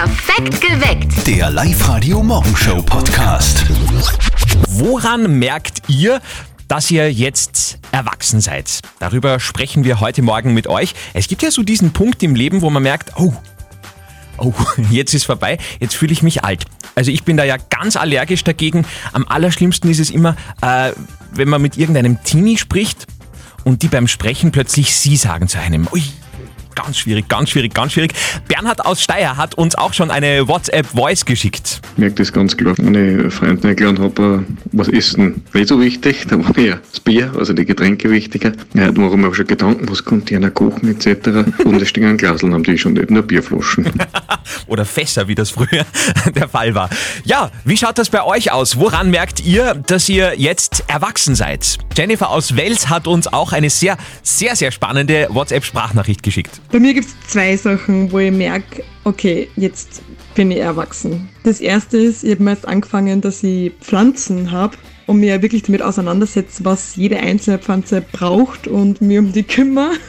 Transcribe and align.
Perfekt 0.00 0.62
geweckt. 0.62 1.26
Der 1.26 1.50
Live-Radio 1.50 2.22
Morgenshow 2.22 2.80
Podcast. 2.80 3.66
Woran 4.66 5.38
merkt 5.38 5.82
ihr, 5.88 6.22
dass 6.68 6.90
ihr 6.90 7.12
jetzt 7.12 7.78
erwachsen 7.92 8.40
seid? 8.40 8.80
Darüber 8.98 9.38
sprechen 9.40 9.84
wir 9.84 10.00
heute 10.00 10.22
Morgen 10.22 10.54
mit 10.54 10.68
euch. 10.68 10.94
Es 11.12 11.28
gibt 11.28 11.42
ja 11.42 11.50
so 11.50 11.62
diesen 11.62 11.92
Punkt 11.92 12.22
im 12.22 12.34
Leben, 12.34 12.62
wo 12.62 12.70
man 12.70 12.82
merkt, 12.82 13.12
oh, 13.16 13.34
oh, 14.38 14.54
jetzt 14.90 15.12
ist 15.12 15.24
vorbei, 15.24 15.58
jetzt 15.80 15.96
fühle 15.96 16.14
ich 16.14 16.22
mich 16.22 16.44
alt. 16.44 16.64
Also 16.94 17.10
ich 17.10 17.24
bin 17.24 17.36
da 17.36 17.44
ja 17.44 17.58
ganz 17.68 17.96
allergisch 17.96 18.42
dagegen. 18.42 18.86
Am 19.12 19.28
allerschlimmsten 19.28 19.90
ist 19.90 20.00
es 20.00 20.08
immer, 20.08 20.34
äh, 20.62 20.92
wenn 21.32 21.50
man 21.50 21.60
mit 21.60 21.76
irgendeinem 21.76 22.24
Teenie 22.24 22.56
spricht 22.56 23.06
und 23.64 23.82
die 23.82 23.88
beim 23.88 24.08
Sprechen 24.08 24.50
plötzlich 24.50 24.96
sie 24.96 25.16
sagen 25.16 25.46
zu 25.46 25.60
einem. 25.60 25.88
Ui, 25.92 26.02
ganz 26.82 26.98
schwierig, 26.98 27.28
ganz 27.28 27.50
schwierig, 27.50 27.74
ganz 27.74 27.92
schwierig. 27.92 28.12
Bernhard 28.48 28.84
aus 28.84 29.02
Steyr 29.02 29.36
hat 29.36 29.54
uns 29.56 29.74
auch 29.74 29.92
schon 29.92 30.10
eine 30.10 30.48
WhatsApp-Voice 30.48 31.24
geschickt. 31.24 31.80
Ich 31.92 31.98
merke 31.98 32.16
das 32.16 32.32
ganz 32.32 32.56
klar. 32.56 32.74
Wenn 32.78 33.26
ich 33.26 33.34
Freunden 33.34 33.66
eingeladen 33.66 33.98
habe, 34.00 34.44
was 34.72 34.88
ist 34.88 35.16
denn 35.16 35.42
nicht 35.52 35.68
so 35.68 35.80
wichtig, 35.80 36.26
da 36.28 36.42
war 36.42 36.52
mir 36.56 36.80
das 36.90 37.00
Bier, 37.00 37.32
also 37.38 37.52
die 37.52 37.64
Getränke 37.64 38.10
wichtiger. 38.10 38.52
Ja, 38.74 38.90
da 38.90 39.00
machen 39.00 39.20
wir 39.20 39.28
auch 39.28 39.34
schon 39.34 39.46
Gedanken, 39.46 39.88
was 39.88 40.04
könnte 40.04 40.36
einer 40.36 40.50
kochen 40.50 40.88
etc. 40.88 41.64
Und 41.64 41.80
es 41.82 41.88
stehen 41.88 42.04
ein 42.08 42.16
Glaseln 42.16 42.54
am 42.54 42.64
Tisch 42.64 42.86
und 42.86 42.94
nicht 42.94 43.10
nur 43.10 43.22
Bierflaschen. 43.22 43.90
Oder 44.66 44.84
Fässer, 44.84 45.28
wie 45.28 45.34
das 45.34 45.50
früher 45.50 45.84
der 46.34 46.48
Fall 46.48 46.74
war. 46.74 46.90
Ja, 47.24 47.50
wie 47.64 47.76
schaut 47.76 47.98
das 47.98 48.10
bei 48.10 48.24
euch 48.24 48.52
aus? 48.52 48.78
Woran 48.78 49.10
merkt 49.10 49.40
ihr, 49.40 49.74
dass 49.74 50.08
ihr 50.08 50.34
jetzt 50.36 50.84
erwachsen 50.86 51.34
seid? 51.34 51.78
Jennifer 51.96 52.30
aus 52.30 52.56
Wels 52.56 52.88
hat 52.88 53.06
uns 53.06 53.26
auch 53.26 53.52
eine 53.52 53.70
sehr, 53.70 53.96
sehr, 54.22 54.56
sehr 54.56 54.70
spannende 54.70 55.28
WhatsApp-Sprachnachricht 55.30 56.22
geschickt. 56.22 56.60
Bei 56.72 56.78
mir 56.78 56.94
gibt 56.94 57.08
es 57.08 57.28
zwei 57.28 57.56
Sachen, 57.56 58.12
wo 58.12 58.20
ich 58.20 58.30
merke, 58.30 58.84
okay, 59.02 59.48
jetzt 59.56 60.02
bin 60.36 60.52
ich 60.52 60.58
erwachsen. 60.58 61.28
Das 61.42 61.60
erste 61.60 61.98
ist, 61.98 62.22
ich 62.22 62.30
habe 62.32 62.44
mir 62.44 62.52
jetzt 62.52 62.68
angefangen, 62.68 63.20
dass 63.20 63.42
ich 63.42 63.72
Pflanzen 63.80 64.52
habe 64.52 64.76
und 65.06 65.18
mir 65.18 65.42
wirklich 65.42 65.64
damit 65.64 65.82
auseinandersetze, 65.82 66.64
was 66.64 66.94
jede 66.94 67.18
einzelne 67.18 67.58
Pflanze 67.58 68.04
braucht 68.12 68.68
und 68.68 69.00
mir 69.00 69.18
um 69.18 69.32
die 69.32 69.42
kümmere. 69.42 69.94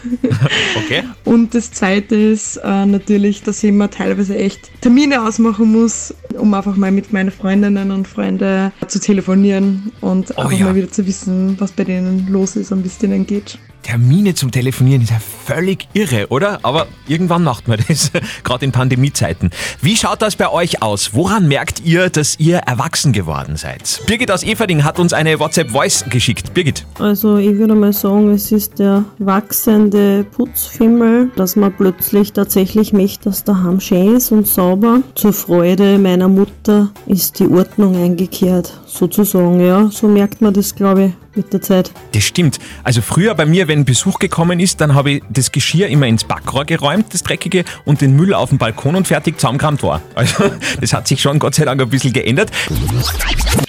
Okay. 0.86 1.04
Und 1.26 1.54
das 1.54 1.72
zweite 1.72 2.16
ist 2.16 2.58
äh, 2.58 2.86
natürlich, 2.86 3.44
dass 3.44 3.64
ich 3.64 3.72
mir 3.72 3.90
teilweise 3.90 4.38
echt 4.38 4.72
Termine 4.82 5.26
ausmachen 5.26 5.72
muss, 5.72 6.14
um 6.38 6.54
einfach 6.54 6.76
mal 6.76 6.92
mit 6.92 7.14
meinen 7.14 7.32
Freundinnen 7.32 7.92
und 7.92 8.08
Freunden 8.08 8.72
zu 8.88 9.00
telefonieren 9.00 9.92
und 10.02 10.32
Oh 10.38 10.42
einfach 10.42 10.58
ja. 10.58 10.66
mal 10.66 10.76
wieder 10.76 10.92
zu 10.92 11.06
wissen, 11.06 11.56
was 11.60 11.72
bei 11.72 11.84
denen 11.84 12.28
los 12.30 12.56
ist 12.56 12.72
und 12.72 12.84
wie 12.84 12.88
es 12.88 12.98
denen 12.98 13.26
geht. 13.26 13.58
Termine 13.84 14.36
zum 14.36 14.52
Telefonieren 14.52 15.02
ist 15.02 15.12
ja 15.12 15.20
völlig 15.20 15.88
irre, 15.94 16.28
oder? 16.30 16.60
Aber 16.64 16.88
irgendwann 17.08 17.44
macht 17.44 17.68
man 17.68 17.80
das, 17.88 18.12
gerade 18.44 18.66
in 18.66 18.72
Pandemiezeiten. 18.72 19.52
Wie 19.82 19.96
schaut 19.96 20.22
das 20.22 20.36
bei 20.36 20.50
euch 20.50 20.82
aus? 20.82 21.14
Woran 21.14 21.48
merkt 21.48 21.82
ihr, 21.82 22.10
dass 22.10 22.40
ihr 22.40 22.58
erwachsen 22.58 23.14
geworden 23.14 23.58
seid? 23.58 24.02
Birgit 24.06 24.32
aus 24.32 24.44
Everding 24.44 24.84
hat 24.84 25.00
uns 25.00 25.14
eine 25.14 25.40
WhatsApp-Voice 25.40 26.06
geschickt. 26.10 26.54
Birgit. 26.54 26.86
Also 27.00 27.38
ich 27.38 27.58
würde 27.58 27.76
mal 27.76 27.94
sagen, 27.94 28.32
es 28.32 28.52
ist 28.52 28.80
der 28.80 29.04
wachsende 29.20 30.24
Putzfimmel, 30.24 31.32
dass 31.36 31.56
man 31.56 31.74
plötzlich 31.74 32.34
tatsächlich 32.34 32.94
möchte, 32.94 33.26
dass 33.26 33.44
daheim 33.44 33.80
schön 33.80 34.16
ist 34.16 34.32
und 34.32 34.48
sauber. 34.48 35.02
Zur 35.16 35.34
Freude 35.34 35.98
meiner 35.98 36.28
Mutter 36.28 36.92
ist 37.08 37.40
die 37.40 37.48
Ordnung 37.48 37.96
eingekehrt, 37.96 38.80
sozusagen, 38.86 39.60
ja. 39.60 39.90
So 39.92 40.08
merkt 40.08 40.42
man 40.42 40.54
das, 40.54 40.76
glaube 40.76 41.06
ich, 41.06 41.21
mit 41.36 41.54
der 41.54 41.62
Zeit. 41.62 41.92
Das 42.14 42.24
stimmt. 42.24 42.60
Also 42.84 43.02
früher 43.02 43.36
bei 43.36 43.46
mir, 43.46 43.68
wenn 43.68 43.86
Besuch 43.86 44.20
gekommen 44.20 44.60
ist, 44.60 44.82
dann 44.82 44.94
habe 44.94 45.12
ich 45.12 45.24
das 45.30 45.52
Geschirr 45.52 45.88
immer 45.88 46.08
ins 46.08 46.24
Backrohr 46.24 46.66
geräumt, 46.66 47.14
das 47.14 47.24
Dreckige, 47.24 47.66
und 47.86 48.02
den 48.02 48.16
Müll 48.16 48.34
auf 48.34 48.50
den 48.50 48.58
Balkon 48.58 48.96
und 48.96 49.08
fertig 49.08 49.40
zusammengerammt 49.40 49.84
war. 49.84 50.02
Also 50.16 50.52
das 50.80 50.94
hat 50.94 51.08
sich 51.08 51.20
schon 51.20 51.40
Gott 51.40 51.56
sei 51.56 51.66
Dank 51.66 51.82
ein 51.82 51.90
bisschen 51.90 52.14
geändert. 52.14 52.52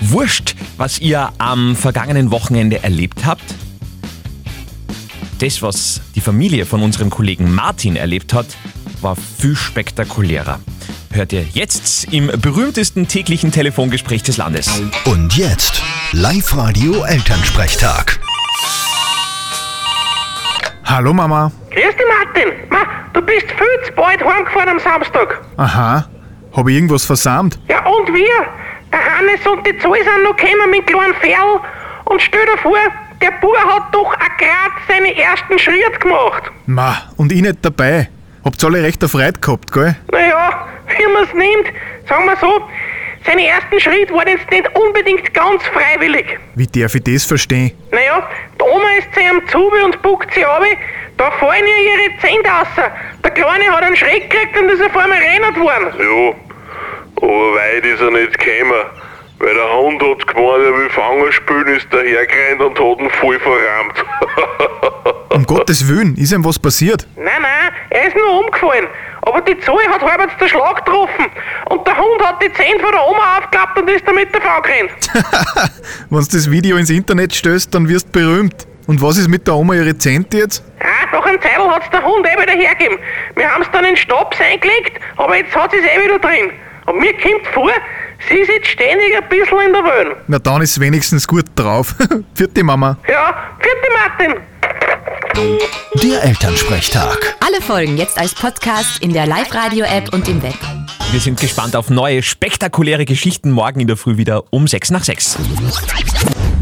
Wurscht, 0.01 0.55
was 0.77 0.99
ihr 0.99 1.31
am 1.39 1.77
vergangenen 1.77 2.31
Wochenende 2.31 2.83
erlebt 2.83 3.25
habt. 3.25 3.43
Das, 5.39 5.63
was 5.63 6.03
die 6.15 6.21
Familie 6.21 6.67
von 6.67 6.83
unserem 6.83 7.11
Kollegen 7.11 7.55
Martin 7.55 7.97
erlebt 7.97 8.35
hat, 8.35 8.47
war 9.01 9.17
viel 9.17 9.57
spektakulärer. 9.57 10.61
Hört 11.11 11.33
ihr 11.33 11.45
jetzt 11.53 12.13
im 12.13 12.29
berühmtesten 12.41 13.09
täglichen 13.09 13.51
Telefongespräch 13.51 14.23
des 14.23 14.37
Landes. 14.37 14.71
Und 15.05 15.37
jetzt 15.37 15.83
Live-Radio 16.15 17.05
Elternsprechtag. 17.05 18.19
Hallo 20.85 21.15
Mama. 21.15 21.51
Grüß 21.71 21.97
dich, 21.97 22.07
Martin. 22.07 22.53
Ma, 22.69 22.81
du 23.15 23.23
bist 23.23 23.47
viel 23.47 23.87
zu 23.87 23.93
bald 23.95 24.23
heimgefahren 24.23 24.69
am 24.69 24.79
Samstag. 24.79 25.41
Aha. 25.57 26.07
Habe 26.55 26.71
ich 26.71 26.77
irgendwas 26.77 27.07
versammelt? 27.07 27.59
Ja, 27.67 27.83
und 27.87 28.13
wir? 28.13 28.47
Der 28.93 29.01
Hannes 29.17 29.47
und 29.47 29.67
die 29.67 29.79
Zoe 29.79 30.05
sind 30.05 30.23
noch 30.25 30.37
gekommen 30.37 30.71
mit 30.71 30.87
kleinen 30.87 31.15
Ferl. 31.15 31.61
Und 32.05 32.21
stell 32.21 32.45
dir 32.45 32.59
vor, 32.59 32.77
der 33.23 33.31
Bub 33.41 33.57
hat 33.57 33.95
doch 33.95 34.13
auch 34.13 34.37
grad 34.37 34.73
seine 34.87 35.17
ersten 35.17 35.59
Schritte 35.59 35.99
gemacht. 35.99 36.43
Ma, 36.67 36.95
und 37.17 37.33
ich 37.33 37.41
nicht 37.41 37.61
dabei. 37.63 38.11
Habt 38.45 38.63
alle 38.63 38.83
recht 38.83 39.03
erfreut 39.03 39.41
gehabt, 39.41 39.73
gell? 39.73 39.97
Naja, 40.11 40.67
wie 40.89 41.13
man's 41.15 41.33
nimmt, 41.33 41.75
sagen 42.07 42.27
wir 42.27 42.37
so, 42.37 42.69
seine 43.25 43.47
ersten 43.47 43.79
Schritte 43.81 44.13
waren 44.13 44.29
jetzt 44.29 44.51
nicht 44.51 44.69
unbedingt 44.77 45.33
ganz 45.35 45.63
freiwillig. 45.67 46.39
Wie 46.55 46.67
darf 46.67 46.95
ich 46.95 47.05
das 47.05 47.25
verstehen? 47.25 47.73
Naja, 47.91 48.29
die 48.59 48.63
Oma 48.63 48.91
ist 48.99 49.13
zu 49.15 49.21
ihm 49.21 49.49
Zube 49.49 49.85
und 49.85 50.03
buckt 50.03 50.33
sie 50.35 50.45
ab, 50.45 50.63
da 51.17 51.31
fallen 51.33 51.65
ihr 51.67 51.93
ihre 51.93 52.19
Zähne 52.21 52.49
raus. 52.49 52.69
Der 53.23 53.31
Kleine 53.31 53.71
hat 53.71 53.83
einen 53.83 53.97
Schreck 53.97 54.29
gekriegt 54.29 54.59
und 54.59 54.71
ist 54.71 54.83
auf 54.83 54.97
einmal 54.97 55.19
rennert 55.19 55.59
worden. 55.59 55.93
Ja, 55.99 56.35
aber 57.17 57.55
weit 57.55 57.85
ist 57.85 58.01
er 58.01 58.11
nicht 58.11 58.39
gekommen. 58.39 58.87
Weil 59.39 59.55
der 59.55 59.77
Hund 59.77 60.01
hat 60.01 60.27
gemeint, 60.27 60.65
er 60.65 60.77
will 60.77 60.91
Fangen 60.91 61.33
spielen, 61.33 61.67
ist 61.77 61.93
dahergerannt 61.93 62.61
und 62.61 62.79
hat 62.79 63.01
ihn 63.01 63.11
voll 63.11 63.39
verrammt. 63.41 64.05
Um 65.33 65.47
Gottes 65.47 65.89
Willen, 65.89 66.15
ist 66.17 66.33
ihm 66.33 66.45
was 66.45 66.59
passiert? 66.59 67.07
Nein, 67.17 67.41
nein, 67.41 67.73
er 67.89 68.07
ist 68.07 68.15
nur 68.15 68.41
umgefallen. 68.45 68.87
Aber 69.23 69.41
die 69.41 69.59
Zoe 69.61 69.83
hat 69.89 70.03
halbwegs 70.03 70.37
den 70.39 70.49
Schlag 70.49 70.85
getroffen. 70.85 71.25
Der 71.93 71.99
Hund 71.99 72.23
hat 72.27 72.43
die 72.43 72.51
Zähne 72.55 72.81
von 72.81 72.91
der 72.91 73.07
Oma 73.07 73.37
aufgeklappt 73.37 73.79
und 73.79 73.91
ist 73.91 74.09
damit 74.09 74.35
davon 74.35 74.63
gerannt. 74.63 75.73
Wenn 76.11 76.21
du 76.21 76.27
das 76.27 76.51
Video 76.51 76.79
ins 76.79 76.89
Internet 76.89 77.35
stößt, 77.35 77.75
dann 77.75 77.87
wirst 77.87 78.07
du 78.07 78.13
berühmt. 78.13 78.67
Und 78.87 79.03
was 79.03 79.19
ist 79.19 79.29
mit 79.29 79.47
der 79.47 79.55
Oma 79.55 79.75
ihre 79.75 79.97
Zente 79.99 80.39
jetzt? 80.39 80.65
Ah, 80.81 81.15
nach 81.15 81.27
einem 81.27 81.41
Zeitl 81.43 81.69
hat's 81.69 81.91
der 81.91 82.03
Hund 82.03 82.27
eh 82.27 82.41
wieder 82.41 82.53
hergegeben. 82.53 82.97
Wir 83.37 83.53
haben's 83.53 83.69
dann 83.73 83.85
in 83.85 83.97
Stops 83.97 84.39
eingelegt, 84.41 84.99
aber 85.19 85.37
jetzt 85.37 85.55
hat 85.55 85.71
sie's 85.71 85.83
eh 85.83 86.03
wieder 86.03 86.19
drin. 86.19 86.53
Und 86.87 86.99
mir 86.99 87.13
kommt 87.13 87.47
vor, 87.53 87.71
sie 88.27 88.37
ist 88.37 88.49
jetzt 88.49 88.69
ständig 88.69 89.15
ein 89.15 89.29
bisschen 89.29 89.61
in 89.61 89.73
der 89.75 89.83
Wöhn. 89.83 90.17
Na 90.29 90.39
dann 90.39 90.63
ist 90.63 90.81
wenigstens 90.81 91.29
gut 91.29 91.45
drauf. 91.55 91.95
Vierte 92.35 92.65
Mama. 92.65 92.97
Ja, 93.07 93.53
vierte 93.61 93.89
Martin. 93.99 94.41
Der 96.03 96.25
Elternsprechtag. 96.25 97.37
Alle 97.47 97.61
Folgen 97.61 97.99
jetzt 97.99 98.17
als 98.17 98.35
Podcast 98.35 99.03
in 99.03 99.13
der 99.13 99.27
Live-Radio-App 99.27 100.13
und 100.15 100.27
im 100.29 100.43
Web. 100.43 100.82
Wir 101.13 101.21
sind 101.21 101.39
gespannt 101.39 101.77
auf 101.77 101.91
neue, 101.91 102.23
spektakuläre 102.23 103.05
Geschichten 103.05 103.51
morgen 103.51 103.81
in 103.81 103.87
der 103.87 103.99
Früh 103.99 104.17
wieder 104.17 104.45
um 104.49 104.67
6 104.67 104.93
nach 104.93 105.05
6. 105.05 105.41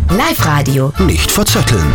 Live-Radio. 0.08 0.92
Nicht 0.98 1.30
verzetteln. 1.30 1.94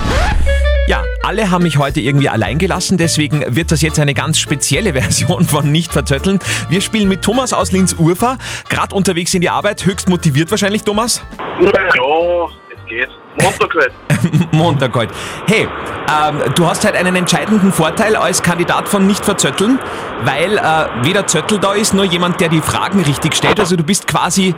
Ja, 0.87 1.03
alle 1.21 1.51
haben 1.51 1.63
mich 1.63 1.77
heute 1.77 1.99
irgendwie 1.99 2.29
allein 2.29 2.57
gelassen, 2.57 2.97
deswegen 2.97 3.43
wird 3.57 3.73
das 3.73 3.81
jetzt 3.81 3.99
eine 3.99 4.13
ganz 4.13 4.39
spezielle 4.39 4.93
Version 5.01 5.43
von 5.43 5.69
Nicht 5.69 5.91
verzötteln. 5.91 6.39
Wir 6.69 6.79
spielen 6.79 7.09
mit 7.09 7.23
Thomas 7.23 7.51
aus 7.51 7.73
Linz-Urfa, 7.73 8.37
gerade 8.69 8.95
unterwegs 8.95 9.33
in 9.33 9.41
die 9.41 9.49
Arbeit, 9.49 9.85
höchst 9.85 10.07
motiviert 10.07 10.49
wahrscheinlich, 10.49 10.83
Thomas. 10.83 11.21
ja, 11.59 12.47
geht. 12.95 13.09
Montag 13.41 13.75
halt. 13.75 13.93
Montag 14.51 14.95
heute. 14.95 15.13
Hey, 15.47 15.67
ähm, 16.07 16.53
du 16.55 16.67
hast 16.67 16.85
halt 16.85 16.95
einen 16.95 17.15
entscheidenden 17.15 17.71
Vorteil 17.71 18.15
als 18.15 18.41
Kandidat 18.41 18.87
von 18.87 19.05
Nicht 19.05 19.23
verzötteln, 19.23 19.79
weil 20.23 20.57
äh, 20.57 21.05
weder 21.05 21.27
Zöttel 21.27 21.59
da 21.59 21.73
ist, 21.73 21.93
nur 21.93 22.05
jemand, 22.05 22.39
der 22.39 22.49
die 22.49 22.61
Fragen 22.61 23.01
richtig 23.03 23.35
stellt. 23.35 23.59
Also 23.59 23.75
du 23.75 23.83
bist 23.83 24.07
quasi 24.07 24.55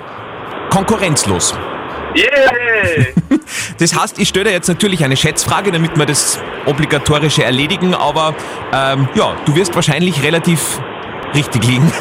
konkurrenzlos. 0.70 1.56
Yay! 2.16 3.14
Das 3.80 3.96
heißt, 3.96 4.20
ich 4.20 4.28
stelle 4.28 4.46
dir 4.46 4.52
jetzt 4.52 4.68
natürlich 4.68 5.06
eine 5.06 5.16
Schätzfrage, 5.16 5.72
damit 5.72 5.98
wir 5.98 6.06
das 6.06 6.40
Obligatorische 6.66 7.44
erledigen, 7.44 7.94
aber 7.94 8.36
ähm, 8.74 9.08
ja, 9.16 9.36
du 9.46 9.56
wirst 9.56 9.74
wahrscheinlich 9.76 10.22
relativ 10.24 10.82
richtig 11.34 11.64
liegen. 11.64 11.92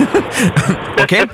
okay? 1.00 1.26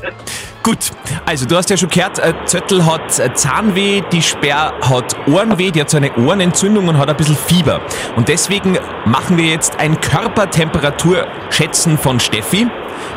Gut, 0.62 0.92
also 1.26 1.44
du 1.44 1.56
hast 1.56 1.70
ja 1.70 1.76
schon 1.76 1.88
gehört, 1.88 2.20
äh, 2.20 2.34
Zöttl 2.44 2.86
hat 2.86 3.18
äh, 3.18 3.34
Zahnweh, 3.34 4.00
die 4.12 4.22
Sperr 4.22 4.72
hat 4.88 5.16
Ohrenweh, 5.26 5.72
die 5.72 5.80
hat 5.80 5.90
so 5.90 5.96
eine 5.96 6.14
Ohrenentzündung 6.14 6.86
und 6.86 6.98
hat 6.98 7.10
ein 7.10 7.16
bisschen 7.16 7.36
Fieber. 7.36 7.80
Und 8.14 8.28
deswegen 8.28 8.78
machen 9.04 9.36
wir 9.36 9.46
jetzt 9.46 9.80
ein 9.80 10.00
Körpertemperaturschätzen 10.00 11.98
von 11.98 12.20
Steffi. 12.20 12.68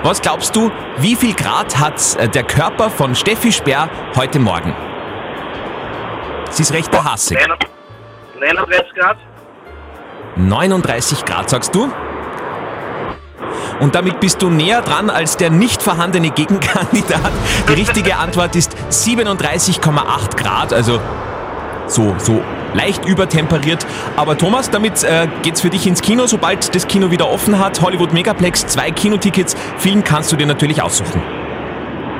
Was 0.01 0.21
glaubst 0.21 0.55
du, 0.55 0.71
wie 0.97 1.15
viel 1.15 1.35
Grad 1.35 1.77
hat 1.77 2.15
äh, 2.15 2.27
der 2.27 2.43
Körper 2.43 2.89
von 2.89 3.13
Steffi 3.13 3.51
Sperr 3.51 3.89
heute 4.15 4.39
Morgen? 4.39 4.73
Sie 6.49 6.63
ist 6.63 6.73
recht 6.73 6.91
hassig. 6.91 7.37
39 8.39 8.95
Grad? 8.95 9.17
39 10.35 11.25
Grad, 11.25 11.49
sagst 11.51 11.75
du? 11.75 11.91
Und 13.79 13.95
damit 13.95 14.19
bist 14.19 14.41
du 14.41 14.49
näher 14.49 14.81
dran 14.81 15.09
als 15.09 15.37
der 15.37 15.49
nicht 15.49 15.81
vorhandene 15.81 16.29
Gegenkandidat. 16.29 17.31
Die 17.69 17.73
richtige 17.73 18.17
Antwort 18.17 18.55
ist 18.55 18.75
37,8 18.89 20.37
Grad, 20.37 20.73
also 20.73 20.99
so, 21.87 22.15
so 22.17 22.41
leicht 22.73 23.05
übertemperiert. 23.05 23.85
Aber 24.15 24.37
Thomas, 24.37 24.69
damit 24.69 25.03
äh, 25.03 25.27
geht's 25.41 25.61
für 25.61 25.69
dich 25.69 25.87
ins 25.87 26.01
Kino, 26.01 26.27
sobald 26.27 26.73
das 26.75 26.87
Kino 26.87 27.11
wieder 27.11 27.29
offen 27.29 27.59
hat. 27.59 27.81
Hollywood 27.81 28.13
Megaplex, 28.13 28.67
zwei 28.67 28.91
Kinotickets. 28.91 29.55
Film 29.77 30.03
kannst 30.03 30.31
du 30.31 30.35
dir 30.35 30.47
natürlich 30.47 30.81
aussuchen. 30.81 31.21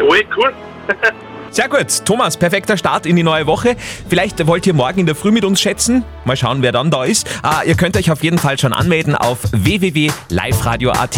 Ui, 0.10 0.26
cool. 0.38 0.54
Sehr 1.56 1.70
gut. 1.70 2.04
Thomas, 2.04 2.36
perfekter 2.36 2.76
Start 2.76 3.06
in 3.06 3.16
die 3.16 3.24
neue 3.24 3.48
Woche. 3.48 3.78
Vielleicht 4.10 4.46
wollt 4.46 4.68
ihr 4.68 4.74
morgen 4.74 5.00
in 5.00 5.06
der 5.06 5.16
Früh 5.16 5.32
mit 5.32 5.46
uns 5.46 5.62
schätzen. 5.62 6.04
Mal 6.26 6.36
schauen, 6.36 6.62
wer 6.62 6.74
dann 6.74 6.92
da 6.92 7.06
ist. 7.06 7.28
Ah, 7.44 7.62
ihr 7.66 7.76
könnt 7.76 7.96
euch 7.96 8.12
auf 8.12 8.24
jeden 8.26 8.38
Fall 8.38 8.60
schon 8.60 8.74
anmelden 8.74 9.16
auf 9.16 9.38
www.liveradio.at. 9.54 11.18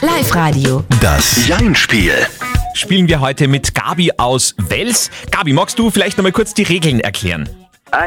Live-Radio. 0.00 0.82
Das 1.02 1.46
Jein-Spiel. 1.46 2.14
Spielen 2.72 3.06
wir 3.06 3.20
heute 3.20 3.48
mit 3.48 3.74
Gabi 3.74 4.12
aus 4.16 4.54
Wels. 4.56 5.10
Gabi, 5.30 5.52
magst 5.52 5.78
du 5.78 5.90
vielleicht 5.90 6.16
nochmal 6.16 6.32
kurz 6.32 6.54
die 6.54 6.62
Regeln 6.62 6.98
erklären? 7.00 7.50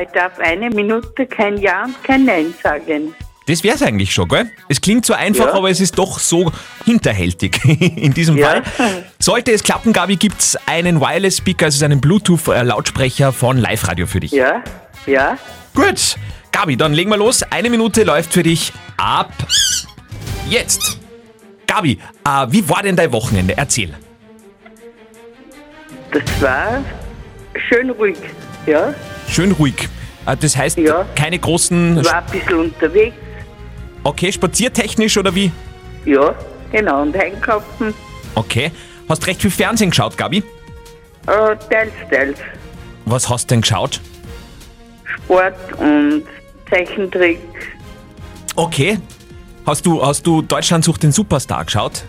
Ich 0.01 0.07
darf 0.11 0.39
eine 0.39 0.71
Minute 0.71 1.27
kein 1.27 1.57
Ja 1.57 1.83
und 1.83 2.03
kein 2.03 2.25
Nein 2.25 2.51
sagen. 2.63 3.13
Das 3.47 3.63
wär's 3.63 3.83
eigentlich 3.83 4.11
schon, 4.11 4.27
gell? 4.27 4.49
Es 4.69 4.81
klingt 4.81 5.05
so 5.05 5.13
einfach, 5.13 5.45
Ja. 5.45 5.53
aber 5.53 5.69
es 5.69 5.79
ist 5.79 5.99
doch 5.99 6.17
so 6.17 6.51
hinterhältig 6.83 7.63
in 7.65 8.11
diesem 8.11 8.37
Ja. 8.37 8.63
Fall. 8.63 9.03
Sollte 9.25 9.51
es 9.53 9.63
klappen, 9.63 9.91
Gabi, 9.91 10.17
gibt's 10.17 10.55
einen 10.67 11.01
Wireless 11.01 11.37
Speaker, 11.37 11.65
also 11.65 11.83
einen 11.83 11.99
Bluetooth-Lautsprecher 11.99 13.33
von 13.33 13.57
Live 13.57 13.87
Radio 13.87 14.05
für 14.05 14.19
dich. 14.19 14.29
Ja, 14.31 14.61
ja. 15.07 15.35
Gut, 15.73 16.15
Gabi, 16.51 16.77
dann 16.77 16.93
legen 16.93 17.09
wir 17.09 17.17
los. 17.17 17.41
Eine 17.41 17.71
Minute 17.71 18.03
läuft 18.03 18.31
für 18.31 18.43
dich 18.43 18.71
ab 18.97 19.31
jetzt. 20.47 20.99
Gabi, 21.65 21.97
äh, 22.23 22.45
wie 22.49 22.69
war 22.69 22.83
denn 22.83 22.95
dein 22.95 23.11
Wochenende? 23.13 23.57
Erzähl. 23.57 23.95
Das 26.11 26.21
war 26.39 26.83
schön 27.67 27.89
ruhig. 27.89 28.17
Ja, 28.67 28.93
Schön 29.27 29.53
ruhig. 29.53 29.89
Äh, 30.27 30.37
das 30.37 30.55
heißt, 30.55 30.77
Ja. 30.77 31.03
keine 31.15 31.39
großen... 31.39 32.05
war 32.05 32.17
ein 32.23 32.25
bisschen 32.31 32.59
unterwegs. 32.59 33.15
Okay, 34.03 34.31
spaziertechnisch 34.31 35.17
oder 35.17 35.33
wie? 35.33 35.51
Ja, 36.05 36.35
genau. 36.71 37.01
Und 37.01 37.17
einkaufen. 37.17 37.91
Okay. 38.35 38.71
Hast 39.07 39.27
recht 39.27 39.41
viel 39.41 39.51
Fernsehen 39.51 39.91
geschaut, 39.91 40.17
Gabi? 40.17 40.43
Äh, 41.27 41.55
teils, 41.69 41.91
teils. 42.09 42.39
Was 43.05 43.29
hast 43.29 43.49
du 43.49 43.55
denn 43.55 43.61
geschaut? 43.61 44.01
Sport 45.03 45.55
und 45.77 46.23
Zeichentrick. 46.69 47.39
Okay. 48.55 48.99
Hast 49.65 49.85
du, 49.85 50.03
hast 50.03 50.25
du 50.25 50.41
Deutschland 50.41 50.83
sucht 50.85 51.03
den 51.03 51.11
Superstar 51.11 51.65
geschaut? 51.65 52.03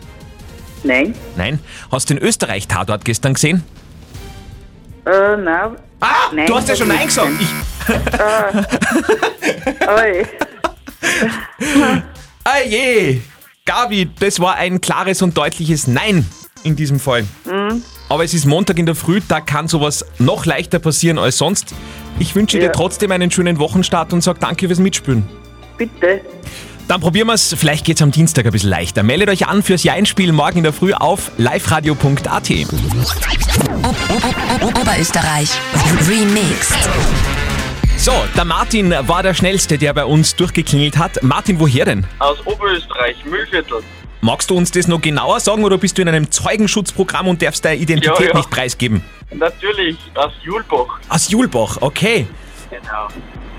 Nein. 0.82 1.14
Nein. 1.36 1.58
Hast 1.90 2.08
du 2.08 2.14
den 2.14 2.22
Österreich-Tatort 2.22 3.04
gestern 3.04 3.34
gesehen? 3.34 3.62
Äh, 5.06 5.36
na. 5.36 5.76
Ah, 6.00 6.30
Nein, 6.32 6.46
du 6.46 6.54
hast 6.54 6.68
ja 6.68 6.76
schon 6.76 6.88
Nein 6.88 7.06
gesagt. 7.06 7.30
Ich, 7.40 7.48
Oi. 9.88 10.26
ah 12.44 12.58
je. 12.66 13.20
Gabi, 13.64 14.10
das 14.18 14.38
war 14.40 14.56
ein 14.56 14.80
klares 14.80 15.22
und 15.22 15.36
deutliches 15.36 15.86
Nein 15.86 16.26
in 16.62 16.76
diesem 16.76 16.98
Fall. 16.98 17.24
Mhm. 17.44 17.82
Aber 18.08 18.24
es 18.24 18.34
ist 18.34 18.46
Montag 18.46 18.78
in 18.78 18.86
der 18.86 18.94
Früh, 18.94 19.20
da 19.26 19.40
kann 19.40 19.68
sowas 19.68 20.04
noch 20.18 20.46
leichter 20.46 20.78
passieren 20.78 21.18
als 21.18 21.38
sonst. 21.38 21.74
Ich 22.18 22.34
wünsche 22.34 22.58
dir 22.58 22.66
Ja. 22.66 22.72
trotzdem 22.72 23.10
einen 23.12 23.30
schönen 23.30 23.58
Wochenstart 23.58 24.12
und 24.12 24.22
sag 24.22 24.40
danke 24.40 24.66
fürs 24.68 24.78
Mitspielen. 24.78 25.28
Bitte. 25.76 26.20
Dann 26.88 27.00
probieren 27.00 27.26
wir 27.26 27.34
es, 27.34 27.52
vielleicht 27.58 27.84
geht's 27.84 28.00
am 28.00 28.12
Dienstag 28.12 28.46
ein 28.46 28.52
bisschen 28.52 28.70
leichter. 28.70 29.02
Meldet 29.02 29.28
euch 29.28 29.48
an 29.48 29.64
fürs 29.64 29.82
Jeinspiel 29.82 30.30
morgen 30.32 30.58
in 30.58 30.62
der 30.62 30.72
Früh 30.72 30.92
auf 30.92 31.32
liveradio.at. 31.36 32.50
Oberösterreich. 34.62 35.50
Remixed. 36.08 36.76
So, 37.96 38.12
der 38.36 38.44
Martin 38.44 38.94
war 39.08 39.22
der 39.24 39.34
Schnellste, 39.34 39.78
der 39.78 39.94
bei 39.94 40.04
uns 40.04 40.36
durchgeklingelt 40.36 40.96
hat. 40.96 41.22
Martin, 41.24 41.58
woher 41.58 41.86
denn? 41.86 42.06
Aus 42.20 42.38
Oberösterreich, 42.46 43.16
Mühlviertel. 43.24 43.82
Magst 44.26 44.50
du 44.50 44.56
uns 44.56 44.72
das 44.72 44.88
noch 44.88 45.00
genauer 45.00 45.38
sagen 45.38 45.62
oder 45.62 45.78
bist 45.78 45.96
du 45.96 46.02
in 46.02 46.08
einem 46.08 46.28
Zeugenschutzprogramm 46.28 47.28
und 47.28 47.40
darfst 47.42 47.64
deine 47.64 47.76
Identität 47.76 48.18
Ja, 48.18 48.26
ja. 48.30 48.36
nicht 48.36 48.50
preisgeben? 48.50 49.04
Natürlich, 49.30 49.96
aus 50.16 50.32
Julbach. 50.42 50.98
Aus 51.08 51.28
Julbach, 51.30 51.76
okay. 51.80 52.26
Genau. 52.68 53.06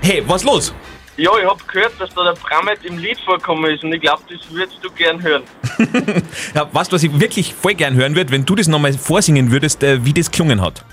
Hey, 0.02 0.22
was 0.26 0.44
los? 0.44 0.74
Ja, 1.16 1.30
ich 1.40 1.46
hab 1.48 1.66
gehört, 1.66 1.98
dass 1.98 2.10
da 2.10 2.22
der 2.22 2.34
Brammet 2.34 2.84
im 2.84 2.98
Lied 2.98 3.18
vorkommen 3.24 3.64
ist 3.74 3.82
und 3.82 3.94
ich 3.94 4.02
glaube, 4.02 4.20
das 4.28 4.40
würdest 4.50 4.76
du 4.82 4.90
gern 4.90 5.22
hören. 5.22 5.42
Ja, 6.54 6.68
weißt 6.70 6.92
du, 6.92 6.96
was 6.96 7.02
ich 7.02 7.18
wirklich 7.18 7.54
voll 7.54 7.72
gern 7.72 7.94
hören 7.94 8.14
würde, 8.14 8.30
wenn 8.30 8.44
du 8.44 8.54
das 8.54 8.68
nochmal 8.68 8.92
vorsingen 8.92 9.50
würdest, 9.50 9.82
äh, 9.82 10.04
wie 10.04 10.12
das 10.12 10.30
klungen 10.30 10.60
hat? 10.60 10.84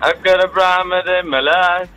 I've 0.00 0.22
got 0.22 0.38
a 0.40 0.46
Brammet 0.46 1.04
in 1.20 1.28
my 1.28 1.40
life. 1.40 1.88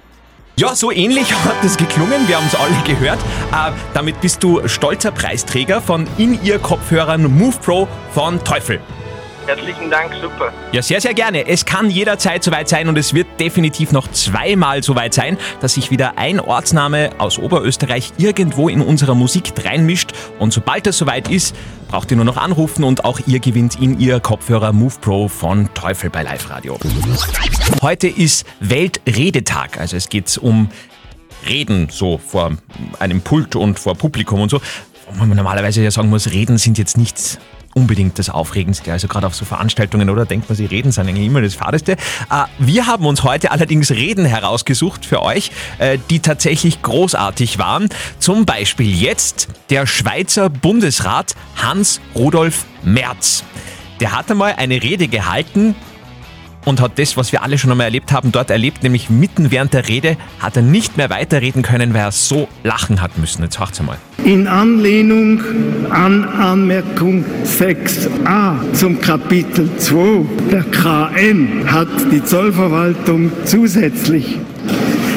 Ja, 0.62 0.76
so 0.76 0.92
ähnlich 0.92 1.34
hat 1.46 1.56
das 1.64 1.76
geklungen, 1.76 2.28
wir 2.28 2.38
haben 2.38 2.46
es 2.46 2.54
alle 2.54 2.76
gehört. 2.86 3.18
Äh, 3.52 3.72
damit 3.96 4.22
bist 4.22 4.44
du 4.44 4.68
stolzer 4.68 5.10
Preisträger 5.10 5.82
von 5.82 6.06
In-Ear-Kopfhörern 6.20 7.24
Move 7.36 7.58
Pro 7.64 7.88
von 8.14 8.44
Teufel. 8.44 8.80
Herzlichen 9.46 9.90
Dank, 9.90 10.14
super. 10.22 10.54
Ja, 10.72 10.82
sehr, 10.82 11.02
sehr 11.02 11.14
gerne. 11.14 11.48
Es 11.48 11.66
kann 11.66 11.90
jederzeit 11.90 12.44
soweit 12.44 12.70
sein 12.70 12.88
und 12.88 12.98
es 12.98 13.14
wird 13.14 13.28
definitiv 13.40 13.92
noch 13.92 14.08
zweimal 14.12 14.84
soweit 14.84 15.14
sein, 15.14 15.38
dass 15.60 15.74
sich 15.74 15.90
wieder 15.92 16.18
ein 16.18 16.40
Ortsname 16.40 17.10
aus 17.18 17.40
Oberösterreich 17.40 18.14
irgendwo 18.18 18.70
in 18.70 18.82
unserer 18.82 19.16
Musik 19.16 19.54
reinmischt. 19.66 20.12
Und 20.40 20.54
sobald 20.54 20.86
das 20.86 20.98
soweit 20.98 21.30
ist, 21.30 21.56
braucht 21.88 22.12
ihr 22.12 22.18
nur 22.18 22.26
noch 22.26 22.38
anrufen 22.38 22.84
und 22.84 23.04
auch 23.04 23.20
ihr 23.26 23.40
gewinnt 23.40 23.80
in 23.82 24.00
ihr 24.00 24.20
Kopfhörer 24.20 24.74
Move 24.74 24.96
Pro 25.02 25.28
von 25.28 25.74
Teufel 25.74 26.10
bei 26.10 26.24
Live 26.24 26.50
Radio. 26.50 26.78
Heute 27.82 28.08
ist 28.08 28.46
Weltredetag, 28.60 29.80
also 29.80 29.98
es 29.98 30.08
geht 30.08 30.38
um 30.38 30.70
Reden 31.48 31.90
so 31.90 32.18
vor 32.20 32.52
einem 33.00 33.22
Pult 33.22 33.56
und 33.56 33.80
vor 33.80 33.96
Publikum 33.96 34.42
und 34.42 34.50
so. 34.50 34.62
Wo 35.10 35.26
man 35.26 35.36
normalerweise 35.36 35.82
ja 35.82 35.92
sagen 35.92 36.10
muss, 36.10 36.32
Reden 36.32 36.58
sind 36.58 36.78
jetzt 36.78 36.98
nicht 36.98 37.40
unbedingt 37.74 38.20
das 38.20 38.30
Aufregendste. 38.30 38.92
Also 38.92 39.08
gerade 39.08 39.28
auf 39.28 39.36
so 39.36 39.46
Veranstaltungen, 39.46 40.10
oder? 40.10 40.26
Denkt 40.26 40.50
man, 40.50 40.56
sie 40.56 40.66
Reden 40.66 40.92
sind 40.92 41.08
eigentlich 41.08 41.28
immer 41.28 41.42
das 41.42 41.56
Fadeste. 41.56 41.94
Äh, 41.94 42.46
Wir 42.60 42.88
haben 42.88 43.06
uns 43.06 43.24
heute 43.24 43.52
allerdings 43.52 43.92
Reden 43.92 44.26
herausgesucht 44.26 45.06
für 45.06 45.22
euch, 45.22 45.52
äh, 45.78 45.98
die 46.10 46.20
tatsächlich 46.20 46.82
großartig 46.82 47.60
waren. 47.60 47.90
Zum 48.20 48.46
Beispiel 48.46 48.94
jetzt 48.94 49.48
der 49.70 49.86
Schweizer 49.88 50.50
Bundesrat 50.50 51.36
Hans 51.56 52.02
Rudolf 52.16 52.66
Merz. 52.84 53.44
Der 54.00 54.14
hat 54.14 54.32
einmal 54.32 54.54
eine 54.58 54.82
Rede 54.82 55.08
gehalten, 55.08 55.76
und 56.66 56.82
hat 56.82 56.98
das, 56.98 57.18
was 57.18 57.32
wir 57.32 57.44
alle 57.44 57.58
schon 57.58 57.72
einmal 57.72 57.86
erlebt 57.86 58.12
haben, 58.12 58.32
dort 58.32 58.50
erlebt, 58.50 58.84
nämlich 58.84 59.10
mitten 59.10 59.52
während 59.52 59.74
der 59.74 59.88
Rede 59.88 60.18
hat 60.40 60.56
er 60.56 60.62
nicht 60.62 60.98
mehr 60.98 61.10
weiterreden 61.10 61.62
können, 61.62 61.94
weil 61.94 62.02
er 62.02 62.12
so 62.12 62.48
lachen 62.64 63.02
hat 63.02 63.18
müssen. 63.18 63.44
Jetzt 63.44 63.60
hört's 63.60 63.80
einmal. 63.80 63.98
In 64.24 64.48
Anlehnung 64.48 65.42
an 65.90 66.24
Anmerkung 66.26 67.26
6a 67.44 68.74
zum 68.74 69.02
Kapitel 69.02 69.70
2 69.78 70.26
der 70.52 70.64
KM 70.64 71.72
hat 71.72 71.88
die 72.12 72.24
Zollverwaltung 72.24 73.32
zusätzlich 73.46 74.38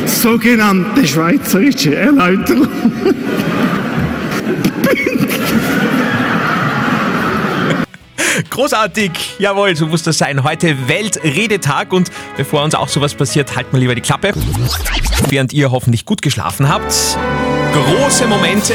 sogenannte 0.06 1.06
schweizerische 1.06 1.94
Erläuterung 1.94 2.68
Großartig! 8.54 9.10
Jawohl, 9.40 9.74
so 9.74 9.88
muss 9.88 10.04
das 10.04 10.16
sein. 10.18 10.44
Heute 10.44 10.86
Weltredetag 10.86 11.92
und 11.92 12.12
bevor 12.36 12.62
uns 12.62 12.76
auch 12.76 12.86
sowas 12.86 13.12
passiert, 13.12 13.56
halten 13.56 13.72
wir 13.72 13.80
lieber 13.80 13.96
die 13.96 14.00
Klappe. 14.00 14.32
Während 15.28 15.52
ihr 15.52 15.72
hoffentlich 15.72 16.04
gut 16.04 16.22
geschlafen 16.22 16.68
habt. 16.68 16.94
Große 17.72 18.28
Momente. 18.28 18.72